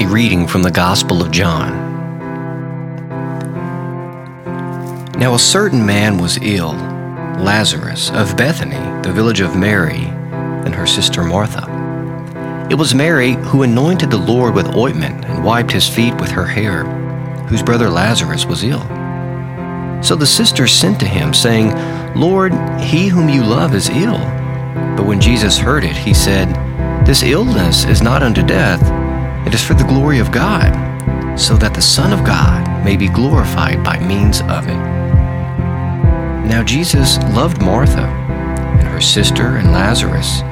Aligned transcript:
A 0.00 0.06
reading 0.06 0.48
from 0.48 0.62
the 0.62 0.70
Gospel 0.70 1.20
of 1.20 1.30
John. 1.30 1.70
Now 5.18 5.34
a 5.34 5.38
certain 5.38 5.84
man 5.84 6.16
was 6.16 6.38
ill, 6.38 6.72
Lazarus, 7.38 8.10
of 8.12 8.34
Bethany, 8.34 8.80
the 9.02 9.12
village 9.12 9.40
of 9.40 9.54
Mary, 9.54 10.04
and 10.64 10.74
her 10.74 10.86
sister 10.86 11.22
Martha. 11.22 11.68
It 12.70 12.76
was 12.76 12.94
Mary 12.94 13.32
who 13.34 13.64
anointed 13.64 14.10
the 14.10 14.16
Lord 14.16 14.54
with 14.54 14.74
ointment 14.74 15.26
and 15.26 15.44
wiped 15.44 15.70
his 15.70 15.86
feet 15.86 16.14
with 16.18 16.30
her 16.30 16.46
hair, 16.46 16.84
whose 17.48 17.62
brother 17.62 17.90
Lazarus 17.90 18.46
was 18.46 18.64
ill. 18.64 18.86
So 20.02 20.16
the 20.16 20.26
sisters 20.26 20.72
sent 20.72 21.00
to 21.00 21.06
him, 21.06 21.34
saying, 21.34 21.70
Lord, 22.18 22.54
he 22.80 23.08
whom 23.08 23.28
you 23.28 23.44
love 23.44 23.74
is 23.74 23.90
ill. 23.90 24.18
But 24.96 25.04
when 25.04 25.20
Jesus 25.20 25.58
heard 25.58 25.84
it, 25.84 25.96
he 25.96 26.14
said, 26.14 26.48
This 27.06 27.22
illness 27.22 27.84
is 27.84 28.00
not 28.00 28.22
unto 28.22 28.42
death, 28.42 28.80
it 29.46 29.54
is 29.54 29.62
for 29.62 29.74
the 29.74 29.84
glory 29.84 30.18
of 30.18 30.32
God, 30.32 30.72
so 31.38 31.56
that 31.56 31.74
the 31.74 31.82
Son 31.82 32.12
of 32.12 32.24
God 32.24 32.84
may 32.84 32.96
be 32.96 33.08
glorified 33.08 33.82
by 33.82 33.98
means 33.98 34.40
of 34.42 34.68
it. 34.68 34.82
Now 36.46 36.62
Jesus 36.64 37.18
loved 37.34 37.62
Martha 37.62 38.04
and 38.04 38.88
her 38.88 39.00
sister 39.00 39.56
and 39.56 39.72
Lazarus. 39.72 40.42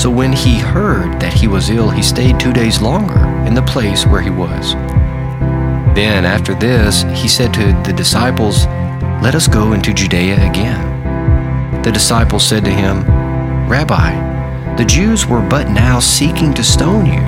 So 0.00 0.10
when 0.10 0.32
he 0.32 0.58
heard 0.58 1.20
that 1.20 1.34
he 1.34 1.48
was 1.48 1.68
ill, 1.68 1.90
he 1.90 2.02
stayed 2.02 2.40
two 2.40 2.52
days 2.52 2.80
longer 2.80 3.26
in 3.46 3.54
the 3.54 3.62
place 3.62 4.06
where 4.06 4.22
he 4.22 4.30
was. 4.30 4.72
Then 5.94 6.24
after 6.24 6.54
this, 6.54 7.02
he 7.20 7.28
said 7.28 7.52
to 7.54 7.82
the 7.84 7.92
disciples, 7.94 8.64
Let 9.22 9.34
us 9.34 9.46
go 9.46 9.72
into 9.74 9.92
Judea 9.92 10.48
again. 10.48 11.82
The 11.82 11.92
disciples 11.92 12.46
said 12.46 12.64
to 12.64 12.70
him, 12.70 13.04
Rabbi, 13.68 14.76
the 14.76 14.84
Jews 14.84 15.26
were 15.26 15.42
but 15.42 15.68
now 15.68 16.00
seeking 16.00 16.54
to 16.54 16.64
stone 16.64 17.04
you, 17.04 17.20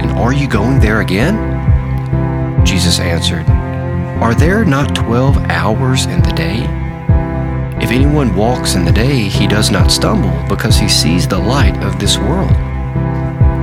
and 0.00 0.10
are 0.12 0.32
you 0.32 0.48
going 0.48 0.80
there 0.80 1.00
again? 1.00 1.36
Jesus 2.64 2.98
answered, 2.98 3.46
Are 4.20 4.34
there 4.34 4.64
not 4.64 4.94
twelve 4.94 5.36
hours 5.48 6.06
in 6.06 6.22
the 6.22 6.32
day? 6.32 6.58
If 7.82 7.90
anyone 7.90 8.34
walks 8.34 8.74
in 8.74 8.84
the 8.84 8.92
day, 8.92 9.28
he 9.28 9.46
does 9.46 9.70
not 9.70 9.90
stumble, 9.90 10.32
because 10.48 10.76
he 10.76 10.88
sees 10.88 11.28
the 11.28 11.38
light 11.38 11.76
of 11.84 11.98
this 11.98 12.18
world. 12.18 12.50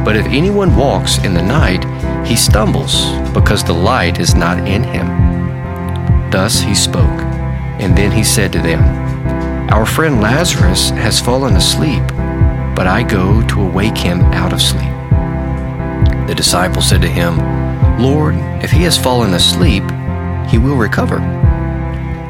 But 0.05 0.15
if 0.15 0.25
anyone 0.27 0.75
walks 0.75 1.17
in 1.23 1.33
the 1.33 1.41
night, 1.41 1.83
he 2.25 2.35
stumbles, 2.35 3.11
because 3.33 3.63
the 3.63 3.73
light 3.73 4.19
is 4.19 4.35
not 4.35 4.59
in 4.67 4.83
him. 4.83 5.07
Thus 6.31 6.61
he 6.61 6.75
spoke, 6.75 7.21
and 7.81 7.97
then 7.97 8.11
he 8.11 8.23
said 8.23 8.53
to 8.53 8.59
them, 8.59 8.81
Our 9.69 9.85
friend 9.85 10.21
Lazarus 10.21 10.91
has 10.91 11.19
fallen 11.19 11.55
asleep 11.55 12.03
but 12.77 12.85
I 12.85 13.01
go 13.01 13.41
to 13.41 13.61
awake 13.63 13.97
him 13.97 14.21
out 14.37 14.53
of 14.53 14.61
sleep. 14.61 14.96
The 16.27 16.35
disciple 16.35 16.81
said 16.81 17.01
to 17.01 17.07
him, 17.07 17.37
Lord, 17.99 18.35
if 18.61 18.69
he 18.69 18.83
has 18.83 18.97
fallen 18.97 19.33
asleep, 19.33 19.83
he 20.49 20.57
will 20.57 20.75
recover. 20.75 21.19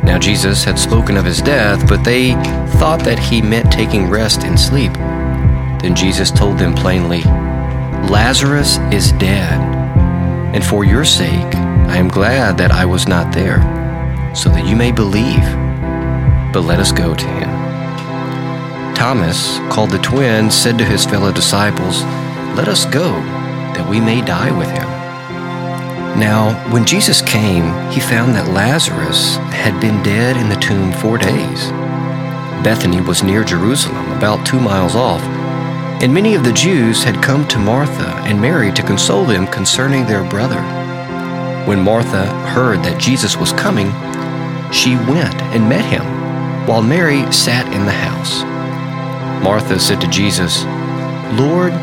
Now 0.04 0.20
Jesus 0.20 0.64
had 0.64 0.78
spoken 0.78 1.18
of 1.18 1.26
his 1.26 1.42
death, 1.42 1.88
but 1.90 2.04
they 2.04 2.34
thought 2.78 3.02
that 3.04 3.18
he 3.18 3.42
meant 3.42 3.72
taking 3.72 4.08
rest 4.08 4.44
in 4.44 4.58
sleep. 4.58 4.94
Then 4.94 5.96
Jesus 5.96 6.30
told 6.30 6.60
them 6.60 6.76
plainly, 6.76 7.24
Lazarus 8.10 8.78
is 8.94 9.12
dead, 9.14 9.60
and 10.54 10.64
for 10.64 10.86
your 10.86 11.04
sake 11.04 11.56
I 11.90 11.98
am 11.98 12.08
glad 12.08 12.58
that 12.60 12.72
I 12.72 12.86
was 12.86 13.08
not 13.08 13.34
there, 13.34 13.62
so 14.36 14.50
that 14.50 14.68
you 14.68 14.76
may 14.76 14.92
believe. 14.92 15.44
But 16.54 16.62
let 16.62 16.80
us 16.80 16.92
go 16.92 17.16
to 17.16 17.28
him. 17.28 17.50
Thomas, 18.96 19.58
called 19.74 19.92
the 19.92 20.00
twin, 20.00 20.50
said 20.52 20.78
to 20.78 20.86
his 20.86 21.06
fellow 21.06 21.32
disciples, 21.32 22.04
Let 22.56 22.68
us 22.68 22.86
go, 22.86 23.22
that 23.78 23.90
we 23.90 24.02
may 24.02 24.22
die 24.26 24.52
with 24.58 24.70
him. 24.70 24.90
Now, 26.20 26.52
when 26.74 26.84
Jesus 26.84 27.22
came, 27.22 27.66
he 27.92 28.00
found 28.00 28.34
that 28.34 28.52
Lazarus 28.52 29.38
had 29.54 29.80
been 29.80 30.02
dead 30.02 30.36
in 30.36 30.50
the 30.50 30.56
tomb 30.56 30.92
four 30.92 31.20
days. 31.20 31.70
Bethany 32.64 33.02
was 33.02 33.22
near 33.22 33.44
Jerusalem, 33.44 34.12
about 34.14 34.46
two 34.46 34.60
miles 34.60 34.96
off, 34.96 35.22
and 36.02 36.12
many 36.12 36.34
of 36.34 36.44
the 36.44 36.54
Jews 36.54 37.04
had 37.04 37.24
come 37.24 37.48
to 37.48 37.60
Martha 37.60 38.10
and 38.26 38.42
Mary 38.42 38.72
to 38.72 38.82
console 38.82 39.26
them 39.26 39.46
concerning 39.46 40.06
their 40.06 40.24
brother. 40.24 40.60
When 41.68 41.84
Martha 41.84 42.26
heard 42.48 42.80
that 42.80 43.00
Jesus 43.00 43.38
was 43.38 43.54
coming, 43.54 43.92
she 44.72 44.96
went 44.96 45.36
and 45.54 45.70
met 45.70 45.86
him, 45.86 46.04
while 46.68 46.82
Mary 46.82 47.32
sat 47.32 47.72
in 47.74 47.86
the 47.86 47.92
house. 47.92 48.44
Martha 49.44 49.80
said 49.80 50.02
to 50.02 50.08
Jesus, 50.08 50.64
Lord, 51.40 51.74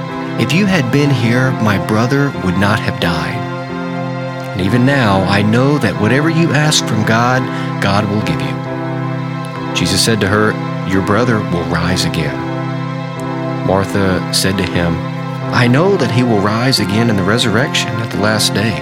if 0.41 0.53
you 0.53 0.67
had 0.67 0.91
been 0.91 1.11
here, 1.11 1.53
my 1.62 1.84
brother 1.87 2.33
would 2.45 2.59
not 2.59 2.81
have 2.81 3.00
died. 3.00 3.37
And 4.53 4.61
even 4.61 4.84
now, 4.84 5.22
I 5.22 5.43
know 5.43 5.78
that 5.78 6.00
whatever 6.00 6.28
you 6.28 6.53
ask 6.53 6.84
from 6.87 7.05
God, 7.05 7.43
God 7.83 8.09
will 8.09 8.22
give 8.22 8.41
you. 8.41 9.75
Jesus 9.75 10.05
said 10.05 10.21
to 10.21 10.28
her, 10.28 10.53
Your 10.89 11.05
brother 11.06 11.39
will 11.39 11.65
rise 11.65 12.05
again. 12.05 12.37
Martha 13.67 14.33
said 14.34 14.56
to 14.59 14.65
him, 14.65 14.95
I 15.53 15.69
know 15.69 15.97
that 15.97 16.11
he 16.11 16.22
will 16.22 16.41
rise 16.41 16.81
again 16.81 17.11
in 17.11 17.16
the 17.16 17.22
resurrection 17.22 17.91
at 17.91 18.11
the 18.11 18.19
last 18.21 18.55
day. 18.55 18.77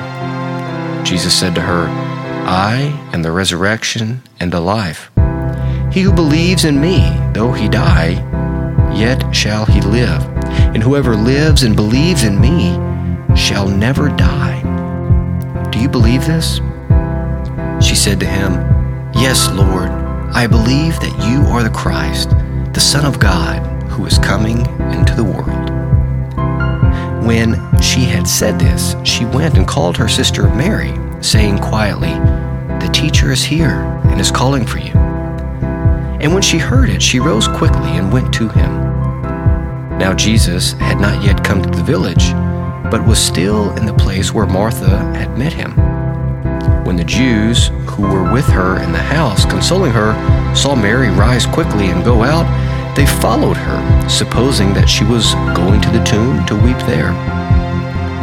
Jesus 1.04 1.38
said 1.38 1.54
to 1.54 1.60
her, 1.60 1.86
I 2.46 3.10
am 3.12 3.22
the 3.22 3.30
resurrection 3.30 4.22
and 4.40 4.52
the 4.52 4.60
life. 4.60 5.10
He 5.92 6.00
who 6.00 6.12
believes 6.12 6.64
in 6.64 6.80
me, 6.80 7.14
though 7.34 7.52
he 7.52 7.68
die, 7.68 8.12
yet 8.94 9.34
shall 9.34 9.66
he 9.66 9.80
live. 9.82 10.31
And 10.74 10.82
whoever 10.82 11.14
lives 11.14 11.62
and 11.62 11.76
believes 11.76 12.24
in 12.24 12.40
me 12.40 12.72
shall 13.36 13.68
never 13.68 14.08
die. 14.08 14.60
Do 15.70 15.78
you 15.78 15.88
believe 15.88 16.26
this? 16.26 16.60
She 17.84 17.94
said 17.94 18.20
to 18.20 18.26
him, 18.26 18.52
Yes, 19.14 19.50
Lord, 19.52 19.90
I 20.34 20.46
believe 20.46 20.98
that 21.00 21.28
you 21.28 21.46
are 21.48 21.62
the 21.62 21.70
Christ, 21.70 22.30
the 22.72 22.80
Son 22.80 23.04
of 23.04 23.20
God, 23.20 23.60
who 23.90 24.06
is 24.06 24.18
coming 24.18 24.60
into 24.92 25.14
the 25.14 25.24
world. 25.24 25.70
When 27.26 27.54
she 27.80 28.00
had 28.00 28.26
said 28.26 28.58
this, 28.58 28.96
she 29.04 29.24
went 29.26 29.56
and 29.56 29.68
called 29.68 29.96
her 29.96 30.08
sister 30.08 30.48
Mary, 30.54 30.92
saying 31.22 31.58
quietly, 31.58 32.12
The 32.80 32.90
teacher 32.92 33.30
is 33.30 33.44
here 33.44 33.82
and 34.06 34.20
is 34.20 34.30
calling 34.30 34.66
for 34.66 34.78
you. 34.78 34.92
And 36.22 36.32
when 36.32 36.42
she 36.42 36.58
heard 36.58 36.88
it, 36.88 37.02
she 37.02 37.20
rose 37.20 37.46
quickly 37.46 37.90
and 37.90 38.12
went 38.12 38.32
to 38.34 38.48
him. 38.48 38.81
Now 40.02 40.12
Jesus 40.12 40.72
had 40.72 41.00
not 41.00 41.22
yet 41.22 41.44
come 41.44 41.62
to 41.62 41.70
the 41.70 41.84
village, 41.84 42.32
but 42.90 43.06
was 43.06 43.20
still 43.20 43.70
in 43.76 43.86
the 43.86 43.94
place 43.94 44.34
where 44.34 44.46
Martha 44.46 44.98
had 45.14 45.38
met 45.38 45.52
him. 45.52 45.76
When 46.84 46.96
the 46.96 47.04
Jews 47.04 47.68
who 47.86 48.02
were 48.02 48.32
with 48.32 48.46
her 48.46 48.82
in 48.82 48.90
the 48.90 48.98
house, 48.98 49.44
consoling 49.44 49.92
her, 49.92 50.12
saw 50.56 50.74
Mary 50.74 51.08
rise 51.10 51.46
quickly 51.46 51.86
and 51.86 52.04
go 52.04 52.24
out, 52.24 52.46
they 52.96 53.06
followed 53.06 53.56
her, 53.56 54.08
supposing 54.08 54.74
that 54.74 54.88
she 54.88 55.04
was 55.04 55.34
going 55.54 55.80
to 55.80 55.90
the 55.90 56.02
tomb 56.02 56.44
to 56.46 56.56
weep 56.56 56.78
there. 56.78 57.12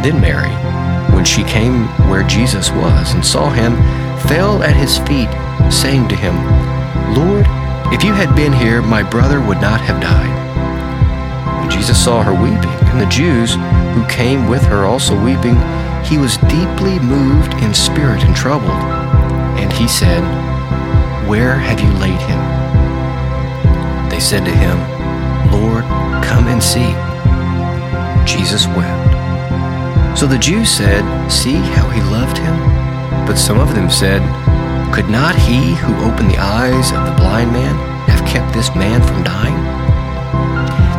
Then 0.02 0.20
Mary, 0.20 0.52
when 1.14 1.24
she 1.24 1.44
came 1.44 1.86
where 2.10 2.24
Jesus 2.24 2.70
was 2.72 3.14
and 3.14 3.24
saw 3.24 3.48
him, 3.48 3.74
fell 4.28 4.62
at 4.62 4.76
his 4.76 4.98
feet, 4.98 5.30
saying 5.72 6.08
to 6.08 6.14
him, 6.14 6.36
Lord, 7.16 7.46
if 7.90 8.04
you 8.04 8.12
had 8.12 8.36
been 8.36 8.52
here, 8.52 8.82
my 8.82 9.02
brother 9.02 9.40
would 9.40 9.62
not 9.62 9.80
have 9.80 10.02
died. 10.02 10.39
Jesus 11.70 12.02
saw 12.02 12.22
her 12.22 12.34
weeping, 12.34 12.76
and 12.90 13.00
the 13.00 13.06
Jews 13.06 13.54
who 13.94 14.06
came 14.06 14.48
with 14.48 14.62
her 14.64 14.84
also 14.84 15.14
weeping, 15.22 15.56
he 16.04 16.18
was 16.18 16.36
deeply 16.48 16.98
moved 16.98 17.54
in 17.62 17.72
spirit 17.72 18.22
and 18.24 18.34
troubled. 18.34 18.70
And 19.58 19.72
he 19.72 19.88
said, 19.88 20.22
Where 21.28 21.54
have 21.54 21.80
you 21.80 21.90
laid 21.98 22.20
him? 22.28 22.40
They 24.10 24.20
said 24.20 24.44
to 24.44 24.50
him, 24.50 24.78
Lord, 25.52 25.84
come 26.24 26.48
and 26.48 26.62
see. 26.62 26.90
Jesus 28.26 28.66
wept. 28.68 30.18
So 30.18 30.26
the 30.26 30.38
Jews 30.38 30.68
said, 30.68 31.02
See 31.30 31.56
how 31.56 31.88
he 31.90 32.00
loved 32.02 32.36
him? 32.36 32.56
But 33.26 33.36
some 33.36 33.58
of 33.58 33.74
them 33.74 33.90
said, 33.90 34.20
Could 34.92 35.08
not 35.08 35.34
he 35.34 35.74
who 35.74 35.94
opened 36.04 36.30
the 36.30 36.38
eyes 36.38 36.92
of 36.92 37.06
the 37.06 37.14
blind 37.16 37.52
man 37.52 37.74
have 38.08 38.26
kept 38.28 38.52
this 38.52 38.74
man 38.74 39.00
from 39.02 39.22
dying? 39.22 39.99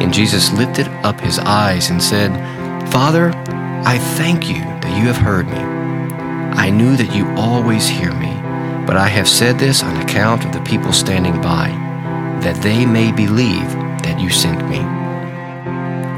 And 0.00 0.12
Jesus 0.12 0.52
lifted 0.52 0.88
up 1.04 1.20
his 1.20 1.38
eyes 1.38 1.90
and 1.90 2.02
said, 2.02 2.30
Father, 2.92 3.32
I 3.84 3.98
thank 4.16 4.48
you 4.48 4.60
that 4.60 4.98
you 4.98 5.06
have 5.06 5.16
heard 5.16 5.46
me. 5.46 5.58
I 5.58 6.70
knew 6.70 6.96
that 6.96 7.14
you 7.14 7.28
always 7.36 7.86
hear 7.86 8.12
me, 8.14 8.32
but 8.86 8.96
I 8.96 9.08
have 9.08 9.28
said 9.28 9.58
this 9.58 9.82
on 9.82 9.96
account 9.96 10.44
of 10.44 10.52
the 10.52 10.62
people 10.62 10.92
standing 10.92 11.40
by, 11.42 11.68
that 12.42 12.62
they 12.62 12.86
may 12.86 13.12
believe 13.12 13.68
that 14.02 14.20
you 14.20 14.30
sent 14.30 14.68
me. 14.68 14.78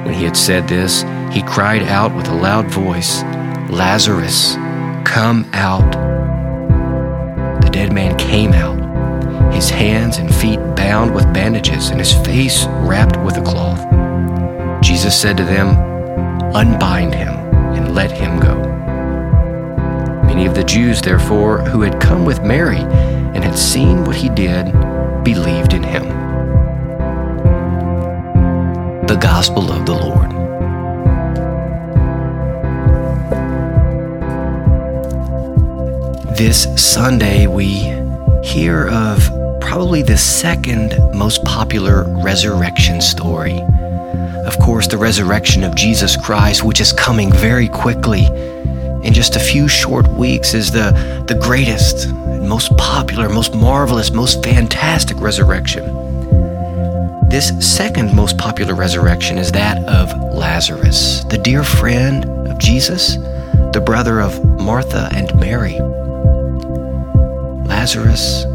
When 0.04 0.14
he 0.14 0.24
had 0.24 0.36
said 0.36 0.68
this, 0.68 1.02
he 1.32 1.42
cried 1.42 1.82
out 1.82 2.14
with 2.16 2.28
a 2.28 2.34
loud 2.34 2.66
voice, 2.66 3.22
Lazarus, 3.68 4.54
come 5.04 5.48
out. 5.52 5.90
The 7.62 7.70
dead 7.70 7.92
man 7.92 8.16
came 8.16 8.52
out, 8.52 8.77
his 9.58 9.70
hands 9.70 10.18
and 10.18 10.32
feet 10.32 10.60
bound 10.76 11.12
with 11.12 11.24
bandages, 11.34 11.88
and 11.88 11.98
his 11.98 12.12
face 12.12 12.66
wrapped 12.86 13.16
with 13.24 13.36
a 13.38 13.42
cloth. 13.42 13.80
Jesus 14.80 15.20
said 15.20 15.36
to 15.36 15.42
them, 15.42 15.70
Unbind 16.54 17.12
him 17.12 17.34
and 17.74 17.92
let 17.92 18.12
him 18.12 18.38
go. 18.38 18.54
Many 20.28 20.46
of 20.46 20.54
the 20.54 20.62
Jews, 20.62 21.02
therefore, 21.02 21.58
who 21.58 21.80
had 21.80 22.00
come 22.00 22.24
with 22.24 22.40
Mary 22.44 22.78
and 22.78 23.42
had 23.42 23.58
seen 23.58 24.04
what 24.04 24.14
he 24.14 24.28
did, 24.28 24.66
believed 25.24 25.72
in 25.72 25.82
him. 25.82 26.04
The 29.08 29.18
Gospel 29.20 29.72
of 29.72 29.86
the 29.86 29.94
Lord. 29.94 30.30
This 36.36 36.68
Sunday, 36.76 37.48
we 37.48 37.92
hear 38.44 38.86
of 38.86 39.37
probably 39.68 40.00
the 40.00 40.16
second 40.16 40.96
most 41.14 41.44
popular 41.44 42.04
resurrection 42.24 43.02
story. 43.02 43.60
Of 44.46 44.58
course, 44.60 44.88
the 44.88 44.96
resurrection 44.96 45.62
of 45.62 45.76
Jesus 45.76 46.16
Christ, 46.16 46.64
which 46.64 46.80
is 46.80 46.90
coming 46.90 47.30
very 47.30 47.68
quickly 47.68 48.24
in 49.04 49.12
just 49.12 49.36
a 49.36 49.38
few 49.38 49.68
short 49.68 50.08
weeks, 50.08 50.54
is 50.54 50.70
the, 50.70 50.92
the 51.28 51.34
greatest, 51.34 52.08
most 52.08 52.74
popular, 52.78 53.28
most 53.28 53.54
marvelous, 53.54 54.10
most 54.10 54.42
fantastic 54.42 55.20
resurrection. 55.20 55.84
This 57.28 57.52
second 57.60 58.16
most 58.16 58.38
popular 58.38 58.74
resurrection 58.74 59.36
is 59.36 59.52
that 59.52 59.84
of 59.84 60.08
Lazarus, 60.32 61.24
the 61.24 61.36
dear 61.36 61.62
friend 61.62 62.24
of 62.48 62.58
Jesus, 62.58 63.16
the 63.74 63.82
brother 63.84 64.18
of 64.22 64.42
Martha 64.58 65.10
and 65.12 65.38
Mary. 65.38 65.78
Lazarus 67.68 68.46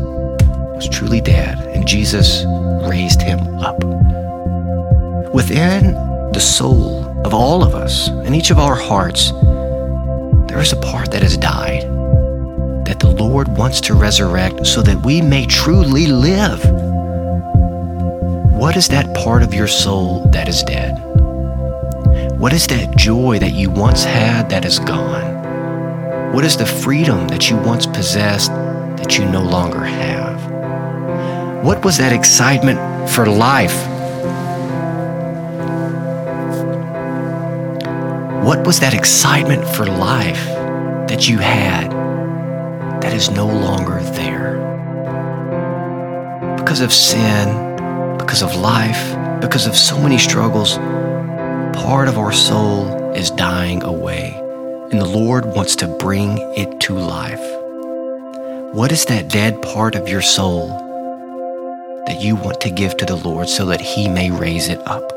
was 0.83 0.97
truly 0.97 1.21
dead, 1.21 1.59
and 1.73 1.87
Jesus 1.87 2.43
raised 2.89 3.21
him 3.21 3.39
up. 3.59 3.81
Within 5.33 5.93
the 6.33 6.39
soul 6.39 7.05
of 7.25 7.33
all 7.33 7.63
of 7.63 7.73
us, 7.73 8.09
in 8.09 8.33
each 8.33 8.51
of 8.51 8.59
our 8.59 8.75
hearts, 8.75 9.31
there 10.49 10.59
is 10.59 10.73
a 10.73 10.81
part 10.81 11.11
that 11.11 11.21
has 11.21 11.37
died 11.37 11.83
that 12.85 12.99
the 12.99 13.09
Lord 13.09 13.47
wants 13.57 13.79
to 13.81 13.93
resurrect 13.93 14.67
so 14.67 14.81
that 14.81 15.05
we 15.05 15.21
may 15.21 15.45
truly 15.45 16.07
live. 16.07 16.59
What 18.53 18.75
is 18.75 18.89
that 18.89 19.15
part 19.15 19.41
of 19.41 19.53
your 19.53 19.67
soul 19.67 20.27
that 20.31 20.49
is 20.49 20.63
dead? 20.63 20.99
What 22.37 22.51
is 22.51 22.67
that 22.67 22.97
joy 22.97 23.39
that 23.39 23.53
you 23.53 23.69
once 23.69 24.03
had 24.03 24.49
that 24.49 24.65
is 24.65 24.79
gone? 24.79 26.33
What 26.33 26.43
is 26.43 26.57
the 26.57 26.65
freedom 26.65 27.29
that 27.29 27.49
you 27.49 27.55
once 27.55 27.85
possessed 27.85 28.51
that 28.51 29.17
you 29.17 29.25
no 29.25 29.43
longer 29.43 29.85
have? 29.85 30.22
What 31.63 31.85
was 31.85 31.97
that 31.99 32.11
excitement 32.11 33.09
for 33.09 33.25
life 33.25 33.73
What 38.43 38.67
was 38.67 38.81
that 38.81 38.93
excitement 38.93 39.65
for 39.65 39.85
life 39.85 40.45
that 41.07 41.29
you 41.29 41.37
had 41.37 41.89
that 42.99 43.13
is 43.13 43.29
no 43.29 43.47
longer 43.47 44.01
there? 44.01 44.57
Because 46.57 46.81
of 46.81 46.91
sin, 46.91 47.47
because 48.17 48.41
of 48.41 48.53
life, 48.57 49.15
because 49.39 49.65
of 49.65 49.77
so 49.77 49.97
many 49.97 50.17
struggles, 50.17 50.75
part 51.85 52.09
of 52.09 52.17
our 52.17 52.33
soul 52.33 53.13
is 53.13 53.31
dying 53.31 53.81
away, 53.83 54.33
and 54.91 54.99
the 54.99 55.05
Lord 55.05 55.45
wants 55.45 55.77
to 55.77 55.87
bring 55.87 56.37
it 56.57 56.81
to 56.81 56.95
life. 56.95 57.39
What 58.75 58.91
is 58.91 59.05
that 59.05 59.29
dead 59.29 59.61
part 59.61 59.95
of 59.95 60.09
your 60.09 60.21
soul 60.21 60.82
that 62.05 62.21
you 62.21 62.35
want 62.35 62.59
to 62.61 62.69
give 62.69 62.97
to 62.97 63.05
the 63.05 63.15
Lord 63.15 63.47
so 63.47 63.65
that 63.65 63.81
He 63.81 64.09
may 64.09 64.29
raise 64.29 64.67
it 64.67 64.79
up? 64.87 65.07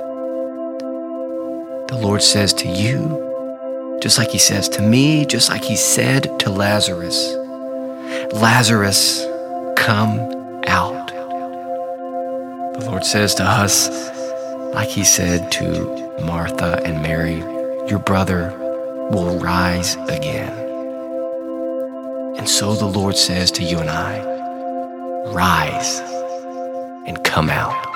The 1.89 1.99
Lord 2.01 2.23
says 2.23 2.53
to 2.55 2.69
you, 2.69 3.99
just 4.03 4.19
like 4.19 4.31
He 4.31 4.39
says 4.39 4.69
to 4.71 4.83
me, 4.83 5.25
just 5.25 5.49
like 5.49 5.65
He 5.65 5.77
said 5.77 6.39
to 6.41 6.51
Lazarus, 6.51 7.35
Lazarus, 8.33 9.25
come 9.77 10.19
out. 10.67 11.09
The 12.79 12.87
Lord 12.89 13.05
says 13.05 13.35
to 13.37 13.45
us, 13.45 13.89
like 14.75 14.89
He 14.89 15.05
said 15.05 15.51
to 15.53 16.21
Martha 16.25 16.81
and 16.85 17.03
Mary, 17.03 17.39
your 17.89 17.99
brother 18.01 18.55
will 19.11 19.39
rise 19.39 19.95
again. 20.09 20.53
And 22.37 22.49
so 22.49 22.75
the 22.75 22.87
Lord 22.87 23.17
says 23.17 23.51
to 23.53 23.63
you 23.65 23.79
and 23.79 23.91
I, 23.91 25.33
rise 25.33 26.01
and 27.07 27.23
come 27.25 27.49
out. 27.49 27.96